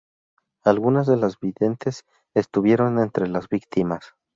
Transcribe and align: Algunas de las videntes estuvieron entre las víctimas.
Algunas 0.63 1.05
de 1.05 1.15
las 1.15 1.39
videntes 1.39 2.05
estuvieron 2.33 2.97
entre 2.97 3.27
las 3.27 3.47
víctimas. 3.47 4.15